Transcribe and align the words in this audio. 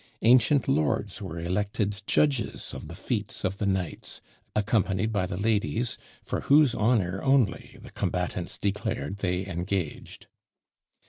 Ancient 0.23 0.67
lords 0.67 1.21
were 1.21 1.39
elected 1.39 2.01
judges 2.07 2.73
of 2.73 2.87
the 2.87 2.95
feats 2.95 3.43
of 3.43 3.57
the 3.59 3.67
knights, 3.67 4.19
accompanied 4.55 5.11
by 5.11 5.27
the 5.27 5.37
ladies, 5.37 5.99
for 6.23 6.41
whose 6.41 6.73
honour 6.73 7.21
only 7.21 7.77
the 7.79 7.91
combatants 7.91 8.57
declared 8.57 9.17
they 9.17 9.45
engaged. 9.45 10.25